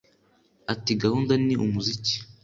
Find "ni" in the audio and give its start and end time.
1.45-1.55